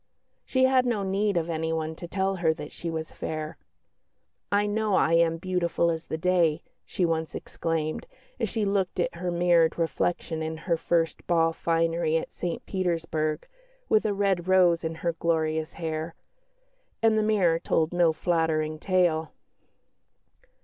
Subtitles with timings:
[0.43, 3.55] She had no need of anyone to tell her that she was fair.
[4.51, 8.07] "I know I am beautiful as the day," she once exclaimed,
[8.39, 13.47] as she looked at her mirrored reflection in her first ball finery at St Petersburg,
[13.89, 16.15] with a red rose in her glorious hair;
[17.03, 19.31] and the mirror told no flattering tale.